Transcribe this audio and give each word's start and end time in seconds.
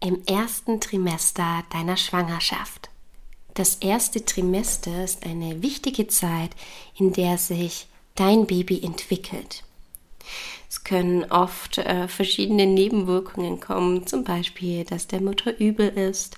im 0.00 0.22
ersten 0.26 0.80
Trimester 0.80 1.64
deiner 1.70 1.96
Schwangerschaft. 1.96 2.90
Das 3.54 3.76
erste 3.76 4.24
Trimester 4.24 5.04
ist 5.04 5.24
eine 5.24 5.62
wichtige 5.62 6.08
Zeit, 6.08 6.50
in 6.98 7.12
der 7.12 7.38
sich 7.38 7.86
dein 8.14 8.46
Baby 8.46 8.82
entwickelt. 8.82 9.62
Es 10.68 10.82
können 10.82 11.30
oft 11.30 11.78
äh, 11.78 12.08
verschiedene 12.08 12.66
Nebenwirkungen 12.66 13.60
kommen, 13.60 14.06
zum 14.06 14.24
Beispiel, 14.24 14.84
dass 14.84 15.06
der 15.06 15.20
Mutter 15.20 15.58
übel 15.58 15.88
ist. 15.88 16.36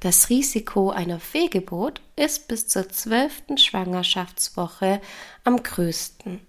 Das 0.00 0.28
Risiko 0.28 0.90
einer 0.90 1.18
Fehlgeburt 1.20 2.00
ist 2.16 2.48
bis 2.48 2.68
zur 2.68 2.88
zwölften 2.90 3.56
Schwangerschaftswoche 3.56 5.00
am 5.44 5.62
größten. 5.62 6.40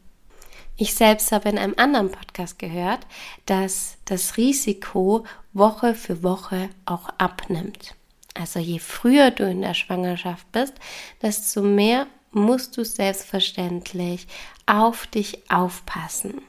Ich 0.78 0.96
selbst 0.96 1.32
habe 1.32 1.50
in 1.50 1.58
einem 1.58 1.76
anderen 1.78 2.12
Podcast 2.12 2.58
gehört, 2.58 3.06
dass 3.46 3.98
das 4.06 4.38
Risiko 4.38 5.26
Woche 5.54 5.94
für 5.96 6.24
Woche 6.24 6.70
auch 6.86 7.10
abnimmt. 7.18 7.96
Also 8.34 8.60
je 8.60 8.80
früher 8.80 9.32
du 9.32 9.50
in 9.50 9.62
der 9.62 9.74
Schwangerschaft 9.74 10.52
bist, 10.52 10.74
desto 11.22 11.62
mehr 11.62 12.08
musst 12.32 12.78
du 12.78 12.86
selbstverständlich 12.86 14.28
auf 14.66 15.06
dich 15.08 15.52
aufpassen. 15.52 16.42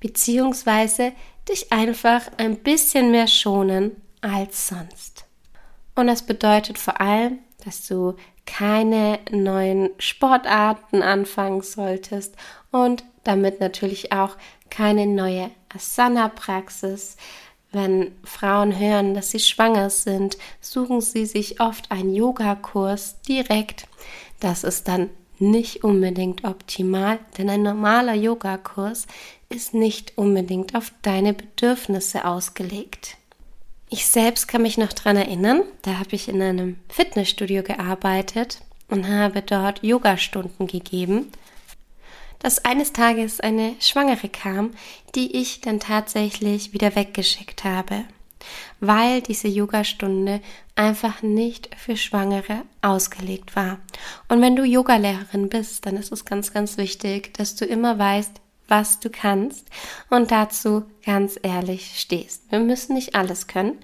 Beziehungsweise 0.00 1.12
dich 1.48 1.72
einfach 1.72 2.22
ein 2.38 2.56
bisschen 2.56 3.10
mehr 3.10 3.26
schonen 3.26 3.92
als 4.22 4.68
sonst. 4.68 5.26
Und 5.94 6.06
das 6.06 6.22
bedeutet 6.22 6.78
vor 6.78 7.00
allem, 7.00 7.40
dass 7.64 7.86
du 7.86 8.16
keine 8.46 9.18
neuen 9.30 9.90
Sportarten 9.98 11.02
anfangen 11.02 11.62
solltest 11.62 12.34
und 12.70 13.04
damit 13.24 13.60
natürlich 13.60 14.12
auch 14.12 14.36
keine 14.70 15.06
neue 15.06 15.50
Asana-Praxis. 15.74 17.16
Wenn 17.72 18.12
Frauen 18.24 18.76
hören, 18.78 19.14
dass 19.14 19.30
sie 19.30 19.38
schwanger 19.38 19.90
sind, 19.90 20.36
suchen 20.60 21.00
sie 21.00 21.26
sich 21.26 21.60
oft 21.60 21.90
einen 21.92 22.14
Yogakurs 22.14 23.20
direkt. 23.22 23.86
Das 24.40 24.64
ist 24.64 24.88
dann 24.88 25.10
nicht 25.38 25.84
unbedingt 25.84 26.44
optimal, 26.44 27.18
denn 27.38 27.48
ein 27.48 27.62
normaler 27.62 28.14
Yogakurs 28.14 29.06
ist 29.48 29.74
nicht 29.74 30.18
unbedingt 30.18 30.74
auf 30.74 30.92
deine 31.02 31.32
Bedürfnisse 31.32 32.24
ausgelegt. 32.24 33.16
Ich 33.90 34.06
selbst 34.06 34.48
kann 34.48 34.62
mich 34.62 34.78
noch 34.78 34.92
daran 34.92 35.16
erinnern, 35.16 35.62
da 35.82 35.98
habe 35.98 36.14
ich 36.14 36.28
in 36.28 36.40
einem 36.40 36.76
Fitnessstudio 36.88 37.62
gearbeitet 37.62 38.60
und 38.88 39.08
habe 39.08 39.42
dort 39.42 39.82
Yogastunden 39.82 40.66
gegeben 40.66 41.32
dass 42.40 42.64
eines 42.64 42.92
Tages 42.92 43.38
eine 43.38 43.76
Schwangere 43.78 44.28
kam, 44.28 44.72
die 45.14 45.36
ich 45.36 45.60
dann 45.60 45.78
tatsächlich 45.78 46.72
wieder 46.72 46.96
weggeschickt 46.96 47.64
habe, 47.64 48.04
weil 48.80 49.20
diese 49.20 49.46
Yogastunde 49.46 50.40
einfach 50.74 51.22
nicht 51.22 51.68
für 51.76 51.96
Schwangere 51.96 52.62
ausgelegt 52.82 53.54
war. 53.54 53.78
Und 54.28 54.40
wenn 54.40 54.56
du 54.56 54.64
Yogalehrerin 54.64 55.50
bist, 55.50 55.86
dann 55.86 55.96
ist 55.96 56.12
es 56.12 56.24
ganz, 56.24 56.52
ganz 56.52 56.78
wichtig, 56.78 57.34
dass 57.34 57.54
du 57.54 57.66
immer 57.66 57.98
weißt, 57.98 58.40
was 58.70 59.00
du 59.00 59.10
kannst 59.10 59.66
und 60.08 60.30
dazu 60.30 60.84
ganz 61.04 61.38
ehrlich 61.42 61.98
stehst. 62.00 62.50
Wir 62.50 62.60
müssen 62.60 62.94
nicht 62.94 63.14
alles 63.14 63.46
können 63.46 63.78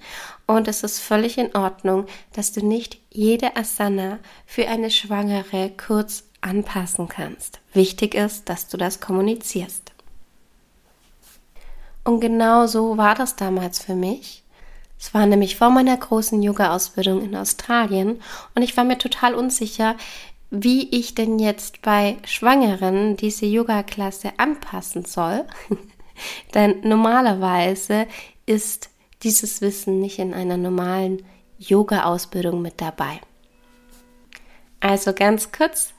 und 0.45 0.67
es 0.67 0.83
ist 0.83 0.99
völlig 0.99 1.37
in 1.37 1.55
Ordnung, 1.55 2.05
dass 2.33 2.53
du 2.53 2.65
nicht 2.65 2.99
jede 3.11 3.55
Asana 3.55 4.19
für 4.45 4.67
eine 4.67 4.89
Schwangere 4.89 5.71
kurz 5.77 6.23
anpassen 6.41 7.07
kannst. 7.07 7.59
Wichtig 7.73 8.15
ist, 8.15 8.47
dass 8.49 8.67
du 8.67 8.77
das 8.77 8.99
kommunizierst. 9.01 9.91
Und 12.03 12.21
genau 12.21 12.67
so 12.67 12.97
war 12.97 13.15
das 13.15 13.35
damals 13.35 13.79
für 13.79 13.95
mich. 13.95 14.43
Es 14.99 15.13
war 15.13 15.25
nämlich 15.25 15.57
vor 15.57 15.69
meiner 15.69 15.95
großen 15.95 16.41
Yoga-Ausbildung 16.41 17.21
in 17.21 17.35
Australien 17.35 18.21
und 18.55 18.61
ich 18.61 18.75
war 18.77 18.83
mir 18.83 18.97
total 18.97 19.35
unsicher, 19.35 19.95
wie 20.49 20.89
ich 20.89 21.15
denn 21.15 21.39
jetzt 21.39 21.81
bei 21.81 22.17
Schwangeren 22.25 23.17
diese 23.17 23.45
Yoga-Klasse 23.45 24.31
anpassen 24.37 25.05
soll. 25.05 25.45
Denn 26.53 26.81
normalerweise 26.81 28.07
ist 28.45 28.89
dieses 29.23 29.61
Wissen 29.61 29.99
nicht 29.99 30.19
in 30.19 30.33
einer 30.33 30.57
normalen 30.57 31.23
Yoga-Ausbildung 31.59 32.61
mit 32.61 32.81
dabei. 32.81 33.19
Also 34.79 35.13
ganz 35.13 35.51
kurz, 35.51 35.93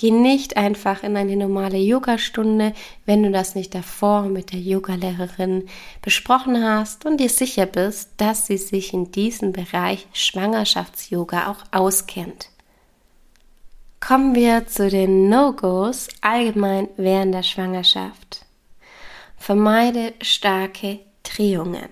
Geh 0.00 0.10
nicht 0.10 0.56
einfach 0.56 1.02
in 1.02 1.14
eine 1.14 1.36
normale 1.36 1.76
Yogastunde, 1.76 2.72
wenn 3.04 3.22
du 3.22 3.30
das 3.30 3.54
nicht 3.54 3.74
davor 3.74 4.22
mit 4.22 4.50
der 4.50 4.58
Yogalehrerin 4.58 5.68
besprochen 6.00 6.64
hast 6.64 7.04
und 7.04 7.18
dir 7.20 7.28
sicher 7.28 7.66
bist, 7.66 8.12
dass 8.16 8.46
sie 8.46 8.56
sich 8.56 8.94
in 8.94 9.12
diesem 9.12 9.52
Bereich 9.52 10.06
Schwangerschafts-Yoga 10.14 11.50
auch 11.50 11.64
auskennt. 11.70 12.49
Kommen 14.00 14.34
wir 14.34 14.66
zu 14.66 14.88
den 14.88 15.28
No-Gos 15.28 16.08
allgemein 16.22 16.88
während 16.96 17.34
der 17.34 17.42
Schwangerschaft. 17.42 18.46
Vermeide 19.36 20.14
starke 20.22 21.00
Drehungen. 21.22 21.88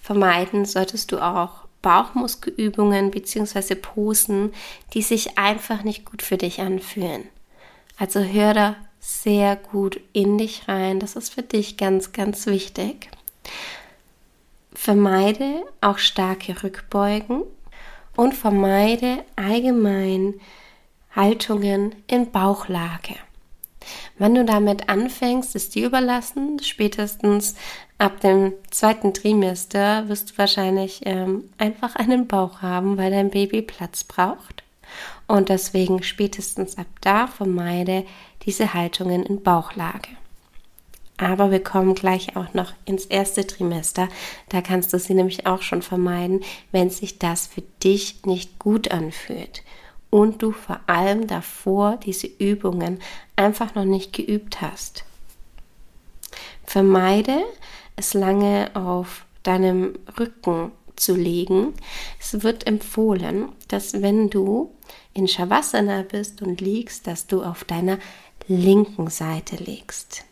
Vermeiden 0.00 0.64
solltest 0.64 1.10
du 1.10 1.18
auch 1.18 1.66
Bauchmuskelübungen 1.82 3.10
bzw. 3.10 3.74
Posen, 3.74 4.54
die 4.94 5.02
sich 5.02 5.36
einfach 5.36 5.82
nicht 5.82 6.04
gut 6.04 6.22
für 6.22 6.38
dich 6.38 6.60
anfühlen. 6.60 7.28
Also 7.98 8.20
hör 8.20 8.54
da 8.54 8.76
sehr 9.00 9.56
gut 9.56 10.00
in 10.12 10.38
dich 10.38 10.68
rein. 10.68 11.00
Das 11.00 11.16
ist 11.16 11.34
für 11.34 11.42
dich 11.42 11.76
ganz, 11.76 12.12
ganz 12.12 12.46
wichtig. 12.46 13.10
Vermeide 14.72 15.64
auch 15.80 15.98
starke 15.98 16.62
Rückbeugen 16.62 17.42
und 18.16 18.34
vermeide 18.34 19.24
allgemein 19.36 20.34
Haltungen 21.14 21.94
in 22.06 22.30
Bauchlage. 22.30 23.14
Wenn 24.18 24.34
du 24.34 24.44
damit 24.44 24.88
anfängst, 24.88 25.54
ist 25.54 25.74
dir 25.74 25.86
überlassen. 25.86 26.58
Spätestens 26.60 27.54
ab 27.98 28.20
dem 28.20 28.52
zweiten 28.70 29.14
Trimester 29.14 30.08
wirst 30.08 30.30
du 30.30 30.38
wahrscheinlich 30.38 31.02
ähm, 31.04 31.50
einfach 31.58 31.96
einen 31.96 32.26
Bauch 32.26 32.62
haben, 32.62 32.96
weil 32.96 33.10
dein 33.10 33.30
Baby 33.30 33.62
Platz 33.62 34.04
braucht. 34.04 34.64
Und 35.26 35.48
deswegen 35.48 36.02
spätestens 36.02 36.78
ab 36.78 36.86
da 37.00 37.26
vermeide 37.26 38.04
diese 38.44 38.74
Haltungen 38.74 39.24
in 39.24 39.42
Bauchlage. 39.42 40.08
Aber 41.18 41.50
wir 41.50 41.62
kommen 41.62 41.94
gleich 41.94 42.36
auch 42.36 42.52
noch 42.52 42.74
ins 42.84 43.06
erste 43.06 43.46
Trimester. 43.46 44.08
Da 44.50 44.60
kannst 44.60 44.92
du 44.92 44.98
sie 44.98 45.14
nämlich 45.14 45.46
auch 45.46 45.62
schon 45.62 45.82
vermeiden, 45.82 46.40
wenn 46.72 46.90
sich 46.90 47.18
das 47.18 47.46
für 47.46 47.62
dich 47.82 48.24
nicht 48.26 48.58
gut 48.58 48.90
anfühlt 48.90 49.62
und 50.10 50.42
du 50.42 50.52
vor 50.52 50.80
allem 50.86 51.26
davor 51.26 51.98
diese 52.04 52.26
Übungen 52.26 53.00
einfach 53.34 53.74
noch 53.74 53.84
nicht 53.84 54.12
geübt 54.12 54.60
hast. 54.60 55.04
Vermeide 56.64 57.44
es 57.96 58.14
lange 58.14 58.70
auf 58.74 59.24
deinem 59.42 59.98
Rücken 60.18 60.72
zu 60.96 61.14
legen. 61.14 61.74
Es 62.20 62.42
wird 62.42 62.66
empfohlen, 62.66 63.50
dass 63.68 64.02
wenn 64.02 64.30
du 64.30 64.74
in 65.14 65.28
Shavasana 65.28 66.02
bist 66.02 66.42
und 66.42 66.60
liegst, 66.60 67.06
dass 67.06 67.26
du 67.26 67.42
auf 67.42 67.64
deiner 67.64 67.98
linken 68.48 69.08
Seite 69.08 69.56
liegst. 69.56 70.24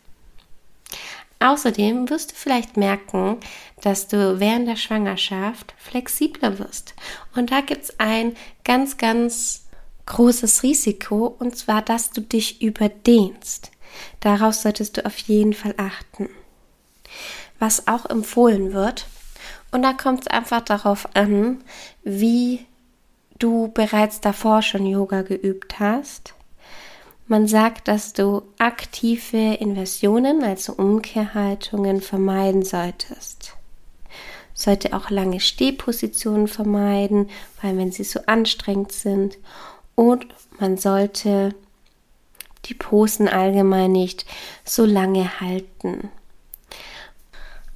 Außerdem 1.39 2.09
wirst 2.09 2.31
du 2.31 2.35
vielleicht 2.35 2.77
merken, 2.77 3.37
dass 3.81 4.07
du 4.07 4.39
während 4.39 4.67
der 4.67 4.77
Schwangerschaft 4.77 5.73
flexibler 5.77 6.59
wirst. 6.59 6.95
Und 7.35 7.51
da 7.51 7.61
gibt 7.61 7.83
es 7.83 7.99
ein 7.99 8.35
ganz, 8.63 8.97
ganz 8.97 9.67
großes 10.05 10.63
Risiko, 10.63 11.35
und 11.39 11.57
zwar, 11.57 11.81
dass 11.81 12.11
du 12.11 12.21
dich 12.21 12.61
überdehnst. 12.61 13.71
Darauf 14.19 14.55
solltest 14.55 14.97
du 14.97 15.05
auf 15.05 15.17
jeden 15.19 15.53
Fall 15.53 15.73
achten. 15.77 16.29
Was 17.59 17.87
auch 17.87 18.05
empfohlen 18.05 18.73
wird, 18.73 19.07
und 19.71 19.81
da 19.81 19.93
kommt 19.93 20.21
es 20.21 20.27
einfach 20.27 20.61
darauf 20.61 21.15
an, 21.15 21.61
wie 22.03 22.65
du 23.39 23.69
bereits 23.73 24.21
davor 24.21 24.61
schon 24.61 24.85
Yoga 24.85 25.21
geübt 25.21 25.79
hast. 25.79 26.33
Man 27.27 27.47
sagt, 27.47 27.87
dass 27.87 28.13
du 28.13 28.43
aktive 28.59 29.55
Inversionen, 29.55 30.43
also 30.43 30.73
Umkehrhaltungen, 30.73 32.01
vermeiden 32.01 32.63
solltest. 32.63 33.55
sollte 34.53 34.93
auch 34.93 35.09
lange 35.09 35.39
Stehpositionen 35.39 36.47
vermeiden, 36.47 37.29
weil 37.61 37.77
wenn 37.77 37.91
sie 37.91 38.03
so 38.03 38.21
anstrengend 38.27 38.91
sind. 38.91 39.37
Und 39.95 40.27
man 40.59 40.77
sollte 40.77 41.55
die 42.65 42.73
Posen 42.73 43.27
allgemein 43.27 43.91
nicht 43.91 44.25
so 44.63 44.85
lange 44.85 45.41
halten. 45.41 46.09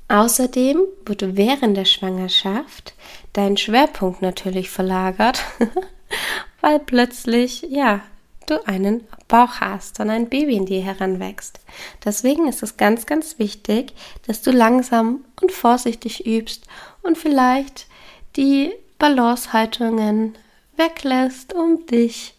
Außerdem 0.09 0.81
wird 1.05 1.37
während 1.37 1.75
der 1.75 1.85
Schwangerschaft 1.85 2.93
dein 3.33 3.57
Schwerpunkt 3.57 4.21
natürlich 4.21 4.69
verlagert, 4.69 5.43
weil 6.61 6.79
plötzlich, 6.79 7.63
ja, 7.69 8.01
du 8.49 8.65
einen 8.67 9.07
Bauch 9.27 9.59
hast 9.59 9.99
und 9.99 10.09
ein 10.09 10.29
Baby 10.29 10.55
in 10.55 10.65
dir 10.65 10.81
heranwächst. 10.81 11.59
Deswegen 12.03 12.47
ist 12.47 12.63
es 12.63 12.77
ganz, 12.77 13.05
ganz 13.05 13.39
wichtig, 13.39 13.93
dass 14.27 14.41
du 14.41 14.51
langsam 14.51 15.25
und 15.41 15.51
vorsichtig 15.51 16.25
übst 16.25 16.65
und 17.01 17.17
vielleicht 17.17 17.87
die 18.35 18.71
Balancehaltungen 18.97 20.35
weglässt, 20.75 21.53
um 21.53 21.85
dich 21.85 22.33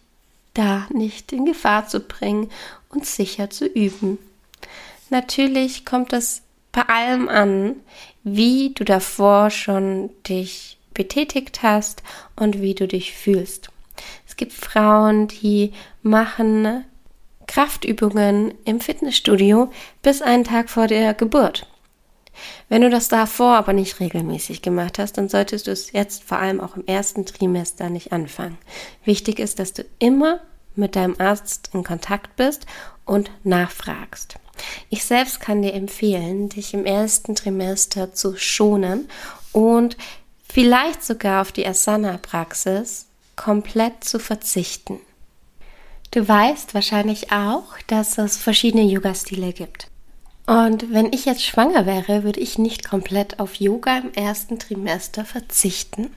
da 0.53 0.87
nicht 0.89 1.31
in 1.31 1.45
Gefahr 1.45 1.87
zu 1.87 2.01
bringen 2.01 2.49
und 2.89 3.05
sicher 3.05 3.49
zu 3.49 3.65
üben. 3.65 4.17
Natürlich 5.09 5.85
kommt 5.85 6.13
es 6.13 6.41
bei 6.71 6.83
allem 6.83 7.27
an, 7.29 7.75
wie 8.23 8.73
du 8.73 8.83
davor 8.83 9.49
schon 9.49 10.09
dich 10.27 10.77
betätigt 10.93 11.63
hast 11.63 12.03
und 12.35 12.61
wie 12.61 12.75
du 12.75 12.87
dich 12.87 13.13
fühlst. 13.13 13.69
Es 14.31 14.37
gibt 14.37 14.53
Frauen, 14.53 15.27
die 15.27 15.73
machen 16.03 16.85
Kraftübungen 17.47 18.53
im 18.63 18.79
Fitnessstudio 18.79 19.69
bis 20.03 20.21
einen 20.21 20.45
Tag 20.45 20.69
vor 20.69 20.87
der 20.87 21.13
Geburt. 21.13 21.67
Wenn 22.69 22.81
du 22.81 22.89
das 22.89 23.09
davor 23.09 23.57
aber 23.57 23.73
nicht 23.73 23.99
regelmäßig 23.99 24.61
gemacht 24.61 24.99
hast, 24.99 25.17
dann 25.17 25.27
solltest 25.27 25.67
du 25.67 25.71
es 25.71 25.91
jetzt 25.91 26.23
vor 26.23 26.37
allem 26.37 26.61
auch 26.61 26.77
im 26.77 26.85
ersten 26.85 27.25
Trimester 27.25 27.89
nicht 27.89 28.13
anfangen. 28.13 28.57
Wichtig 29.03 29.37
ist, 29.37 29.59
dass 29.59 29.73
du 29.73 29.83
immer 29.99 30.39
mit 30.75 30.95
deinem 30.95 31.15
Arzt 31.19 31.71
in 31.73 31.83
Kontakt 31.83 32.37
bist 32.37 32.65
und 33.03 33.31
nachfragst. 33.43 34.35
Ich 34.89 35.03
selbst 35.03 35.41
kann 35.41 35.61
dir 35.61 35.73
empfehlen, 35.73 36.47
dich 36.47 36.73
im 36.73 36.85
ersten 36.85 37.35
Trimester 37.35 38.13
zu 38.13 38.37
schonen 38.37 39.09
und 39.51 39.97
vielleicht 40.47 41.03
sogar 41.03 41.41
auf 41.41 41.51
die 41.51 41.67
Asana-Praxis 41.67 43.07
komplett 43.43 44.03
zu 44.03 44.19
verzichten. 44.19 44.99
Du 46.11 46.27
weißt 46.27 46.75
wahrscheinlich 46.75 47.31
auch, 47.31 47.75
dass 47.87 48.19
es 48.19 48.37
verschiedene 48.37 48.83
Yoga-Stile 48.83 49.51
gibt. 49.51 49.87
Und 50.45 50.93
wenn 50.93 51.11
ich 51.11 51.25
jetzt 51.25 51.43
schwanger 51.43 51.87
wäre, 51.87 52.23
würde 52.23 52.39
ich 52.39 52.59
nicht 52.59 52.87
komplett 52.87 53.39
auf 53.39 53.55
Yoga 53.55 53.97
im 53.97 54.13
ersten 54.13 54.59
Trimester 54.59 55.25
verzichten. 55.25 56.11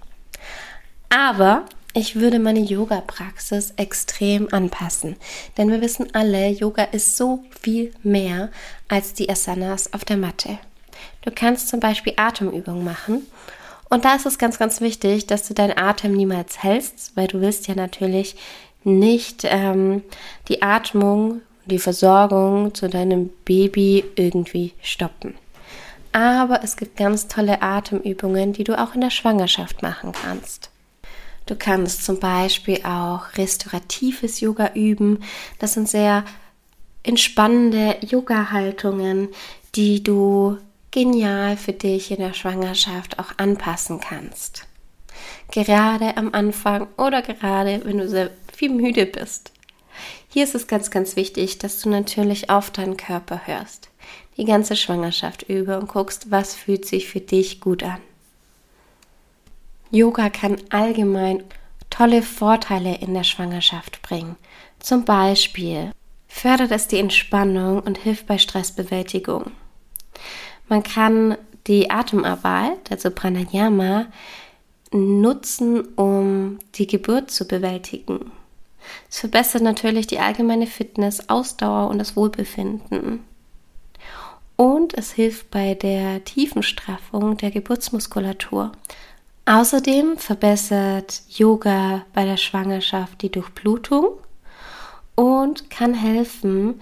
Aber 1.08 1.64
ich 1.94 2.16
würde 2.16 2.38
meine 2.38 2.60
Yoga-Praxis 2.60 3.72
extrem 3.76 4.52
anpassen. 4.52 5.16
Denn 5.56 5.70
wir 5.70 5.80
wissen 5.80 6.14
alle, 6.14 6.48
Yoga 6.48 6.82
ist 6.82 7.16
so 7.16 7.42
viel 7.58 7.94
mehr 8.02 8.50
als 8.88 9.14
die 9.14 9.30
Asanas 9.30 9.94
auf 9.94 10.04
der 10.04 10.18
Matte. 10.18 10.58
Du 11.22 11.30
kannst 11.30 11.68
zum 11.68 11.80
Beispiel 11.80 12.12
Atemübungen 12.16 12.84
machen 12.84 13.22
und 13.94 14.04
da 14.04 14.16
ist 14.16 14.26
es 14.26 14.38
ganz, 14.38 14.58
ganz 14.58 14.80
wichtig, 14.80 15.26
dass 15.26 15.46
du 15.46 15.54
deinen 15.54 15.78
Atem 15.78 16.14
niemals 16.14 16.62
hältst, 16.62 17.16
weil 17.16 17.28
du 17.28 17.40
willst 17.40 17.68
ja 17.68 17.76
natürlich 17.76 18.34
nicht 18.82 19.44
ähm, 19.44 20.02
die 20.48 20.62
Atmung, 20.62 21.42
die 21.66 21.78
Versorgung 21.78 22.74
zu 22.74 22.88
deinem 22.88 23.30
Baby 23.44 24.04
irgendwie 24.16 24.72
stoppen. 24.82 25.34
Aber 26.10 26.64
es 26.64 26.76
gibt 26.76 26.96
ganz 26.96 27.28
tolle 27.28 27.62
Atemübungen, 27.62 28.52
die 28.52 28.64
du 28.64 28.76
auch 28.76 28.96
in 28.96 29.00
der 29.00 29.10
Schwangerschaft 29.10 29.82
machen 29.82 30.10
kannst. 30.10 30.70
Du 31.46 31.54
kannst 31.54 32.04
zum 32.04 32.18
Beispiel 32.18 32.80
auch 32.84 33.36
restauratives 33.36 34.40
Yoga 34.40 34.72
üben. 34.74 35.20
Das 35.60 35.74
sind 35.74 35.88
sehr 35.88 36.24
entspannende 37.04 37.96
Yoga-Haltungen, 38.00 39.28
die 39.76 40.02
du 40.02 40.58
genial 40.94 41.56
für 41.56 41.72
dich 41.72 42.12
in 42.12 42.18
der 42.18 42.34
Schwangerschaft 42.34 43.18
auch 43.18 43.32
anpassen 43.36 43.98
kannst. 43.98 44.64
Gerade 45.50 46.16
am 46.16 46.32
Anfang 46.32 46.86
oder 46.96 47.20
gerade 47.20 47.80
wenn 47.84 47.98
du 47.98 48.08
sehr 48.08 48.30
viel 48.56 48.70
müde 48.70 49.04
bist. 49.04 49.50
Hier 50.28 50.44
ist 50.44 50.54
es 50.54 50.68
ganz, 50.68 50.92
ganz 50.92 51.16
wichtig, 51.16 51.58
dass 51.58 51.80
du 51.80 51.88
natürlich 51.88 52.48
auf 52.48 52.70
deinen 52.70 52.96
Körper 52.96 53.40
hörst. 53.44 53.88
Die 54.36 54.44
ganze 54.44 54.76
Schwangerschaft 54.76 55.42
über 55.42 55.78
und 55.78 55.88
guckst, 55.88 56.30
was 56.30 56.54
fühlt 56.54 56.86
sich 56.86 57.08
für 57.08 57.20
dich 57.20 57.60
gut 57.60 57.82
an. 57.82 57.98
Yoga 59.90 60.30
kann 60.30 60.58
allgemein 60.70 61.42
tolle 61.90 62.22
Vorteile 62.22 62.98
in 62.98 63.14
der 63.14 63.24
Schwangerschaft 63.24 64.00
bringen. 64.02 64.36
Zum 64.78 65.04
Beispiel 65.04 65.90
fördert 66.28 66.70
es 66.70 66.86
die 66.86 66.98
Entspannung 66.98 67.80
und 67.80 67.98
hilft 67.98 68.28
bei 68.28 68.38
Stressbewältigung. 68.38 69.50
Man 70.74 70.82
kann 70.82 71.38
die 71.68 71.88
Atemarbeit, 71.88 72.90
also 72.90 73.08
Pranayama, 73.08 74.06
nutzen, 74.90 75.86
um 75.94 76.58
die 76.74 76.88
Geburt 76.88 77.30
zu 77.30 77.46
bewältigen. 77.46 78.32
Es 79.08 79.20
verbessert 79.20 79.62
natürlich 79.62 80.08
die 80.08 80.18
allgemeine 80.18 80.66
Fitness, 80.66 81.28
Ausdauer 81.28 81.90
und 81.90 82.00
das 82.00 82.16
Wohlbefinden. 82.16 83.20
Und 84.56 84.94
es 84.94 85.12
hilft 85.12 85.52
bei 85.52 85.74
der 85.74 86.24
Tiefenstraffung 86.24 87.36
der 87.36 87.52
Geburtsmuskulatur. 87.52 88.72
Außerdem 89.46 90.18
verbessert 90.18 91.22
Yoga 91.28 92.04
bei 92.14 92.24
der 92.24 92.36
Schwangerschaft 92.36 93.22
die 93.22 93.30
Durchblutung 93.30 94.08
und 95.14 95.70
kann 95.70 95.94
helfen, 95.94 96.80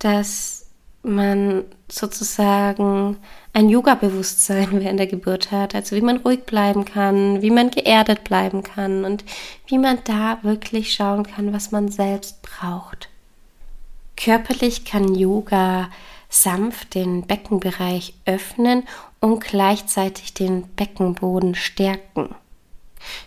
dass 0.00 0.67
man 1.02 1.64
sozusagen 1.90 3.16
ein 3.52 3.68
Yoga-Bewusstsein 3.68 4.80
während 4.80 4.98
der 4.98 5.06
Geburt 5.06 5.50
hat, 5.50 5.74
also 5.74 5.96
wie 5.96 6.00
man 6.00 6.18
ruhig 6.18 6.44
bleiben 6.44 6.84
kann, 6.84 7.40
wie 7.42 7.50
man 7.50 7.70
geerdet 7.70 8.24
bleiben 8.24 8.62
kann 8.62 9.04
und 9.04 9.24
wie 9.66 9.78
man 9.78 9.98
da 10.04 10.38
wirklich 10.42 10.92
schauen 10.92 11.24
kann, 11.24 11.52
was 11.52 11.70
man 11.70 11.88
selbst 11.88 12.42
braucht. 12.42 13.08
Körperlich 14.16 14.84
kann 14.84 15.14
Yoga 15.14 15.88
sanft 16.28 16.94
den 16.94 17.22
Beckenbereich 17.26 18.14
öffnen 18.26 18.82
und 19.20 19.40
gleichzeitig 19.40 20.34
den 20.34 20.66
Beckenboden 20.74 21.54
stärken. 21.54 22.34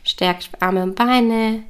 Stärkt 0.03 0.49
Arme 0.59 0.83
und 0.83 0.95
Beine 0.95 1.63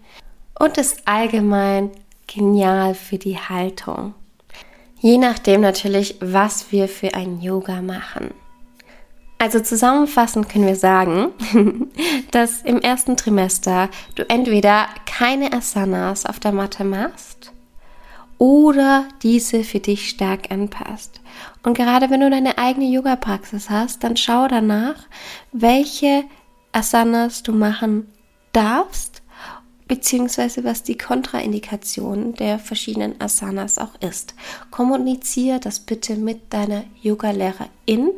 und 0.60 0.78
ist 0.78 1.08
allgemein 1.08 1.92
genial 2.28 2.96
für 2.96 3.18
die 3.18 3.38
Haltung. 3.38 4.14
Je 5.02 5.18
nachdem 5.18 5.62
natürlich, 5.62 6.18
was 6.22 6.72
wir 6.72 6.88
für 6.88 7.16
ein 7.16 7.42
Yoga 7.42 7.82
machen. 7.82 8.36
Also 9.40 9.60
zusammenfassend 9.60 10.48
können 10.48 10.68
wir 10.68 10.76
sagen, 10.76 11.32
dass 12.32 12.62
im 12.62 12.80
ersten 12.80 13.18
Trimester 13.18 13.90
du 14.14 14.30
entweder 14.30 14.86
keine 15.08 15.54
Asanas 15.54 16.28
auf 16.28 16.40
der 16.40 16.52
Matte 16.52 16.84
machst 16.84 17.52
oder 18.38 19.06
diese 19.24 19.64
für 19.64 19.80
dich 19.80 20.10
stark 20.10 20.52
anpasst. 20.52 21.22
Und 21.64 21.76
gerade 21.76 22.12
wenn 22.12 22.20
du 22.20 22.30
deine 22.30 22.60
eigene 22.60 22.86
Yoga-Praxis 22.86 23.72
hast, 23.72 24.04
dann 24.04 24.18
schau 24.18 24.48
danach, 24.48 25.08
welche 25.52 26.26
Asanas 26.72 27.42
du 27.42 27.54
machen 27.54 28.08
darfst 28.54 29.21
beziehungsweise 29.92 30.64
was 30.64 30.84
die 30.84 30.98
Kontraindikation 30.98 32.34
der 32.36 32.60
verschiedenen 32.60 33.20
Asanas 33.20 33.78
auch 33.78 33.94
ist. 34.00 34.36
Kommuniziere 34.70 35.60
das 35.60 35.82
bitte 35.82 36.16
mit 36.16 36.54
deiner 36.54 36.86
Yoga-Lehrerin. 37.02 38.12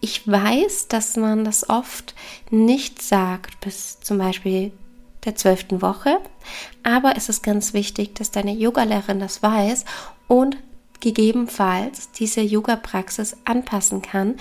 Ich 0.00 0.26
weiß, 0.26 0.88
dass 0.88 1.16
man 1.16 1.44
das 1.44 1.70
oft 1.70 2.16
nicht 2.50 3.00
sagt 3.00 3.60
bis 3.60 4.00
zum 4.00 4.18
Beispiel 4.18 4.72
der 5.24 5.36
zwölften 5.36 5.80
Woche, 5.80 6.18
aber 6.82 7.16
es 7.16 7.28
ist 7.28 7.44
ganz 7.44 7.72
wichtig, 7.72 8.16
dass 8.16 8.32
deine 8.32 8.52
Yogalehrerin 8.52 9.20
das 9.20 9.44
weiß 9.44 9.84
und 10.26 10.56
gegebenenfalls 10.98 12.10
diese 12.10 12.40
Yoga-Praxis 12.40 13.36
anpassen 13.44 14.02
kann 14.02 14.34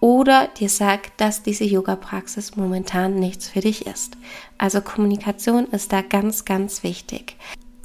oder 0.00 0.48
dir 0.48 0.68
sagt, 0.68 1.20
dass 1.20 1.42
diese 1.42 1.64
Yoga-Praxis 1.64 2.56
momentan 2.56 3.14
nichts 3.14 3.48
für 3.48 3.60
dich 3.60 3.86
ist. 3.86 4.16
Also 4.58 4.80
Kommunikation 4.80 5.66
ist 5.66 5.92
da 5.92 6.02
ganz, 6.02 6.44
ganz 6.44 6.82
wichtig. 6.82 7.36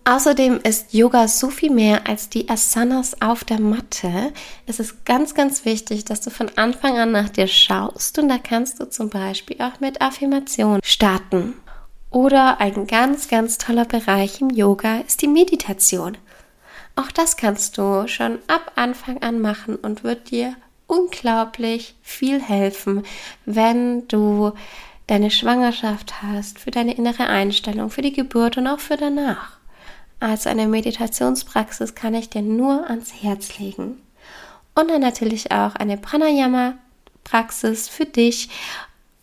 Außerdem 0.03 0.59
ist 0.63 0.93
Yoga 0.93 1.27
so 1.27 1.51
viel 1.51 1.69
mehr 1.69 2.07
als 2.07 2.27
die 2.27 2.49
Asanas 2.49 3.21
auf 3.21 3.43
der 3.43 3.59
Matte. 3.59 4.33
Es 4.65 4.79
ist 4.79 5.05
ganz, 5.05 5.35
ganz 5.35 5.63
wichtig, 5.63 6.05
dass 6.05 6.21
du 6.21 6.31
von 6.31 6.49
Anfang 6.55 6.97
an 6.97 7.11
nach 7.11 7.29
dir 7.29 7.47
schaust 7.47 8.17
und 8.17 8.27
da 8.27 8.39
kannst 8.39 8.79
du 8.79 8.89
zum 8.89 9.09
Beispiel 9.09 9.61
auch 9.61 9.79
mit 9.79 10.01
Affirmation 10.01 10.79
starten. 10.83 11.53
Oder 12.09 12.59
ein 12.59 12.87
ganz, 12.87 13.29
ganz 13.29 13.59
toller 13.59 13.85
Bereich 13.85 14.41
im 14.41 14.49
Yoga 14.49 14.97
ist 14.97 15.21
die 15.21 15.27
Meditation. 15.27 16.17
Auch 16.95 17.11
das 17.11 17.37
kannst 17.37 17.77
du 17.77 18.07
schon 18.07 18.39
ab 18.47 18.71
Anfang 18.75 19.21
an 19.21 19.39
machen 19.39 19.75
und 19.75 20.03
wird 20.03 20.31
dir 20.31 20.55
unglaublich 20.91 21.95
viel 22.01 22.41
helfen, 22.41 23.03
wenn 23.45 24.09
du 24.09 24.51
deine 25.07 25.31
Schwangerschaft 25.31 26.21
hast, 26.21 26.59
für 26.59 26.69
deine 26.69 26.95
innere 26.95 27.27
Einstellung, 27.27 27.89
für 27.89 28.01
die 28.01 28.11
Geburt 28.11 28.57
und 28.57 28.67
auch 28.67 28.81
für 28.81 28.97
danach. 28.97 29.57
Also 30.19 30.49
eine 30.49 30.67
Meditationspraxis 30.67 31.95
kann 31.95 32.13
ich 32.13 32.29
dir 32.29 32.41
nur 32.41 32.89
ans 32.89 33.13
Herz 33.23 33.57
legen. 33.57 34.01
Und 34.75 34.89
dann 34.89 34.99
natürlich 34.99 35.51
auch 35.51 35.75
eine 35.75 35.95
Pranayama-Praxis 35.97 37.87
für 37.87 38.05
dich, 38.05 38.49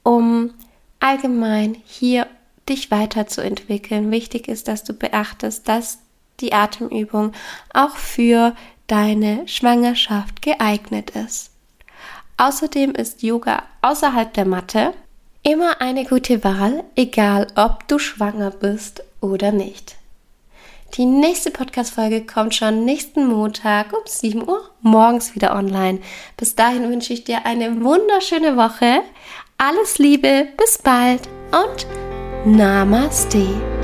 um 0.02 0.54
allgemein 1.00 1.76
hier 1.84 2.26
dich 2.66 2.90
weiterzuentwickeln. 2.90 4.10
Wichtig 4.10 4.48
ist, 4.48 4.68
dass 4.68 4.84
du 4.84 4.94
beachtest, 4.94 5.68
dass 5.68 5.98
die 6.40 6.54
Atemübung 6.54 7.32
auch 7.74 7.96
für 7.96 8.56
deine 8.86 9.46
Schwangerschaft 9.46 10.40
geeignet 10.40 11.10
ist. 11.10 11.50
Außerdem 12.38 12.92
ist 12.92 13.22
Yoga 13.22 13.64
außerhalb 13.82 14.32
der 14.32 14.44
Matte 14.46 14.94
immer 15.42 15.80
eine 15.80 16.04
gute 16.04 16.44
Wahl, 16.44 16.84
egal 16.94 17.48
ob 17.56 17.86
du 17.88 17.98
schwanger 17.98 18.50
bist 18.50 19.02
oder 19.20 19.50
nicht. 19.50 19.96
Die 20.96 21.04
nächste 21.04 21.50
Podcast-Folge 21.50 22.24
kommt 22.24 22.54
schon 22.54 22.84
nächsten 22.84 23.26
Montag 23.26 23.92
um 23.92 24.00
7 24.06 24.48
Uhr 24.48 24.70
morgens 24.80 25.34
wieder 25.34 25.54
online. 25.54 25.98
Bis 26.36 26.54
dahin 26.54 26.88
wünsche 26.88 27.12
ich 27.12 27.24
dir 27.24 27.44
eine 27.44 27.82
wunderschöne 27.82 28.56
Woche. 28.56 29.02
Alles 29.58 29.98
Liebe, 29.98 30.46
bis 30.56 30.78
bald 30.78 31.28
und 31.50 31.86
Namaste. 32.46 33.77